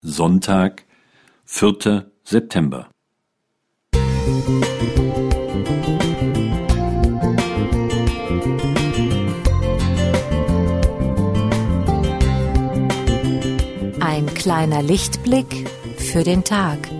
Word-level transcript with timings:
Sonntag, 0.00 0.84
4. 1.44 2.08
September. 2.22 2.88
Ein 14.00 14.26
kleiner 14.34 14.82
Lichtblick 14.82 15.68
für 15.96 16.22
den 16.22 16.44
Tag. 16.44 16.97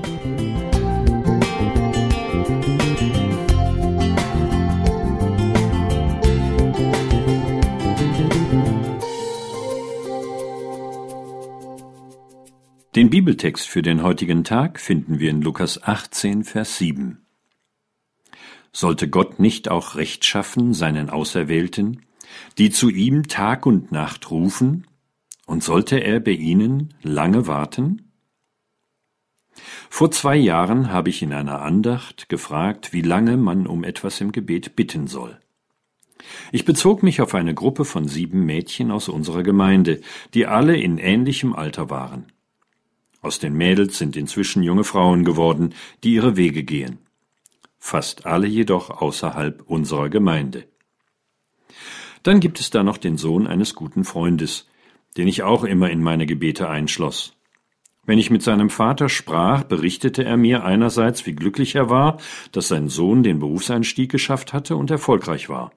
Den 12.98 13.10
Bibeltext 13.10 13.68
für 13.68 13.80
den 13.80 14.02
heutigen 14.02 14.42
Tag 14.42 14.80
finden 14.80 15.20
wir 15.20 15.30
in 15.30 15.40
Lukas 15.40 15.80
18, 15.80 16.42
Vers 16.42 16.78
7. 16.78 17.24
Sollte 18.72 19.08
Gott 19.08 19.38
nicht 19.38 19.70
auch 19.70 19.94
Recht 19.94 20.24
schaffen 20.24 20.74
seinen 20.74 21.08
Auserwählten, 21.08 22.02
die 22.58 22.70
zu 22.70 22.90
ihm 22.90 23.28
Tag 23.28 23.66
und 23.66 23.92
Nacht 23.92 24.32
rufen, 24.32 24.84
und 25.46 25.62
sollte 25.62 25.98
er 25.98 26.18
bei 26.18 26.32
ihnen 26.32 26.92
lange 27.00 27.46
warten? 27.46 28.10
Vor 29.88 30.10
zwei 30.10 30.34
Jahren 30.34 30.90
habe 30.90 31.10
ich 31.10 31.22
in 31.22 31.32
einer 31.32 31.62
Andacht 31.62 32.28
gefragt, 32.28 32.92
wie 32.92 33.02
lange 33.02 33.36
man 33.36 33.68
um 33.68 33.84
etwas 33.84 34.20
im 34.20 34.32
Gebet 34.32 34.74
bitten 34.74 35.06
soll. 35.06 35.38
Ich 36.50 36.64
bezog 36.64 37.04
mich 37.04 37.20
auf 37.20 37.36
eine 37.36 37.54
Gruppe 37.54 37.84
von 37.84 38.08
sieben 38.08 38.44
Mädchen 38.44 38.90
aus 38.90 39.08
unserer 39.08 39.44
Gemeinde, 39.44 40.00
die 40.34 40.46
alle 40.46 40.76
in 40.76 40.98
ähnlichem 40.98 41.52
Alter 41.52 41.90
waren. 41.90 42.32
Aus 43.20 43.38
den 43.38 43.54
Mädels 43.54 43.98
sind 43.98 44.16
inzwischen 44.16 44.62
junge 44.62 44.84
Frauen 44.84 45.24
geworden, 45.24 45.74
die 46.04 46.14
ihre 46.14 46.36
Wege 46.36 46.62
gehen. 46.62 46.98
Fast 47.78 48.26
alle 48.26 48.46
jedoch 48.46 48.90
außerhalb 48.90 49.62
unserer 49.66 50.08
Gemeinde. 50.08 50.64
Dann 52.22 52.40
gibt 52.40 52.60
es 52.60 52.70
da 52.70 52.82
noch 52.82 52.98
den 52.98 53.16
Sohn 53.16 53.46
eines 53.46 53.74
guten 53.74 54.04
Freundes, 54.04 54.68
den 55.16 55.28
ich 55.28 55.42
auch 55.42 55.64
immer 55.64 55.90
in 55.90 56.02
meine 56.02 56.26
Gebete 56.26 56.68
einschloss. 56.68 57.34
Wenn 58.04 58.18
ich 58.18 58.30
mit 58.30 58.42
seinem 58.42 58.70
Vater 58.70 59.08
sprach, 59.08 59.64
berichtete 59.64 60.24
er 60.24 60.36
mir 60.36 60.64
einerseits, 60.64 61.26
wie 61.26 61.34
glücklich 61.34 61.74
er 61.74 61.90
war, 61.90 62.18
dass 62.52 62.68
sein 62.68 62.88
Sohn 62.88 63.22
den 63.22 63.38
Berufseinstieg 63.38 64.10
geschafft 64.10 64.52
hatte 64.52 64.76
und 64.76 64.90
erfolgreich 64.90 65.48
war. 65.48 65.72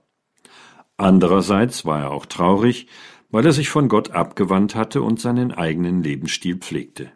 Andererseits 0.95 1.85
war 1.85 2.01
er 2.01 2.11
auch 2.11 2.25
traurig, 2.25 2.87
weil 3.31 3.45
er 3.45 3.51
sich 3.51 3.69
von 3.69 3.89
Gott 3.89 4.11
abgewandt 4.11 4.75
hatte 4.75 5.01
und 5.01 5.19
seinen 5.19 5.51
eigenen 5.51 6.03
Lebensstil 6.03 6.57
pflegte. 6.57 7.11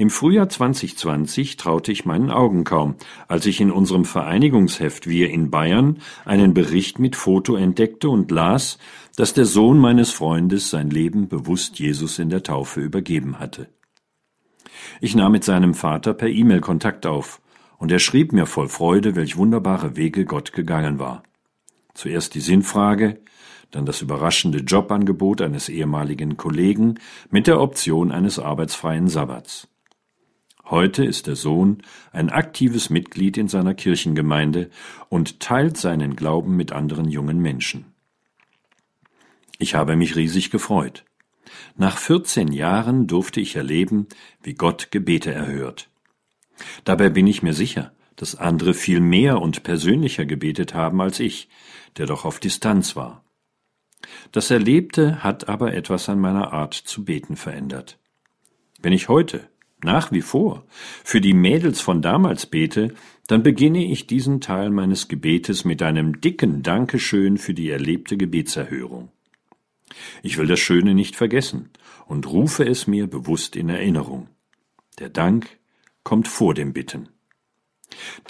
Im 0.00 0.10
Frühjahr 0.10 0.48
2020 0.48 1.56
traute 1.56 1.90
ich 1.90 2.04
meinen 2.04 2.30
Augen 2.30 2.62
kaum, 2.62 2.94
als 3.26 3.46
ich 3.46 3.60
in 3.60 3.72
unserem 3.72 4.04
Vereinigungsheft 4.04 5.08
Wir 5.08 5.28
in 5.28 5.50
Bayern 5.50 5.98
einen 6.24 6.54
Bericht 6.54 7.00
mit 7.00 7.16
Foto 7.16 7.56
entdeckte 7.56 8.08
und 8.08 8.30
las, 8.30 8.78
dass 9.16 9.34
der 9.34 9.44
Sohn 9.44 9.76
meines 9.76 10.12
Freundes 10.12 10.70
sein 10.70 10.88
Leben 10.88 11.26
bewusst 11.26 11.80
Jesus 11.80 12.20
in 12.20 12.30
der 12.30 12.44
Taufe 12.44 12.80
übergeben 12.80 13.40
hatte. 13.40 13.70
Ich 15.00 15.16
nahm 15.16 15.32
mit 15.32 15.42
seinem 15.42 15.74
Vater 15.74 16.14
per 16.14 16.28
E-Mail 16.28 16.60
Kontakt 16.60 17.04
auf, 17.04 17.40
und 17.76 17.90
er 17.90 17.98
schrieb 17.98 18.32
mir 18.32 18.46
voll 18.46 18.68
Freude, 18.68 19.16
welch 19.16 19.36
wunderbare 19.36 19.96
Wege 19.96 20.24
Gott 20.26 20.52
gegangen 20.52 21.00
war. 21.00 21.24
Zuerst 21.94 22.36
die 22.36 22.40
Sinnfrage, 22.40 23.18
dann 23.72 23.84
das 23.84 24.00
überraschende 24.00 24.58
Jobangebot 24.58 25.42
eines 25.42 25.68
ehemaligen 25.68 26.36
Kollegen 26.36 27.00
mit 27.32 27.48
der 27.48 27.60
Option 27.60 28.12
eines 28.12 28.38
arbeitsfreien 28.38 29.08
Sabbats. 29.08 29.66
Heute 30.70 31.02
ist 31.02 31.26
der 31.26 31.36
Sohn 31.36 31.82
ein 32.12 32.28
aktives 32.28 32.90
Mitglied 32.90 33.38
in 33.38 33.48
seiner 33.48 33.72
Kirchengemeinde 33.72 34.68
und 35.08 35.40
teilt 35.40 35.78
seinen 35.78 36.14
Glauben 36.14 36.56
mit 36.56 36.72
anderen 36.72 37.08
jungen 37.08 37.40
Menschen. 37.40 37.86
Ich 39.58 39.74
habe 39.74 39.96
mich 39.96 40.14
riesig 40.14 40.50
gefreut. 40.50 41.04
Nach 41.76 41.96
14 41.96 42.52
Jahren 42.52 43.06
durfte 43.06 43.40
ich 43.40 43.56
erleben, 43.56 44.08
wie 44.42 44.52
Gott 44.52 44.90
Gebete 44.90 45.32
erhört. 45.32 45.88
Dabei 46.84 47.08
bin 47.08 47.26
ich 47.26 47.42
mir 47.42 47.54
sicher, 47.54 47.92
dass 48.16 48.34
andere 48.34 48.74
viel 48.74 49.00
mehr 49.00 49.40
und 49.40 49.62
persönlicher 49.62 50.26
gebetet 50.26 50.74
haben 50.74 51.00
als 51.00 51.18
ich, 51.18 51.48
der 51.96 52.04
doch 52.04 52.26
auf 52.26 52.40
Distanz 52.40 52.94
war. 52.94 53.24
Das 54.32 54.50
Erlebte 54.50 55.24
hat 55.24 55.48
aber 55.48 55.72
etwas 55.72 56.10
an 56.10 56.20
meiner 56.20 56.52
Art 56.52 56.74
zu 56.74 57.06
beten 57.06 57.36
verändert. 57.36 57.98
Wenn 58.80 58.92
ich 58.92 59.08
heute 59.08 59.48
nach 59.82 60.12
wie 60.12 60.22
vor 60.22 60.64
für 61.04 61.20
die 61.20 61.34
Mädels 61.34 61.80
von 61.80 62.02
damals 62.02 62.46
bete, 62.46 62.94
dann 63.26 63.42
beginne 63.42 63.84
ich 63.84 64.06
diesen 64.06 64.40
Teil 64.40 64.70
meines 64.70 65.08
Gebetes 65.08 65.64
mit 65.64 65.82
einem 65.82 66.20
dicken 66.20 66.62
Dankeschön 66.62 67.38
für 67.38 67.54
die 67.54 67.70
erlebte 67.70 68.16
Gebetserhörung. 68.16 69.10
Ich 70.22 70.38
will 70.38 70.46
das 70.46 70.60
Schöne 70.60 70.94
nicht 70.94 71.16
vergessen 71.16 71.70
und 72.06 72.30
rufe 72.30 72.64
es 72.64 72.86
mir 72.86 73.06
bewusst 73.06 73.56
in 73.56 73.68
Erinnerung. 73.68 74.28
Der 74.98 75.08
Dank 75.08 75.58
kommt 76.02 76.28
vor 76.28 76.54
dem 76.54 76.72
Bitten. 76.72 77.08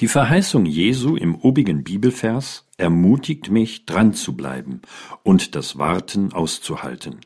Die 0.01 0.09
Verheißung 0.09 0.67
Jesu 0.67 1.17
im 1.17 1.35
obigen 1.35 1.83
Bibelvers 1.83 2.69
ermutigt 2.77 3.51
mich, 3.51 3.87
dran 3.87 4.15
zu 4.15 4.37
bleiben 4.37 4.83
und 5.23 5.55
das 5.55 5.79
Warten 5.79 6.33
auszuhalten. 6.33 7.21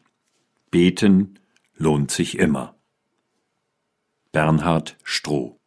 Beten 0.71 1.39
lohnt 1.77 2.11
sich 2.11 2.39
immer. 2.39 2.75
Bernhard 4.33 4.97
Stroh. 5.05 5.62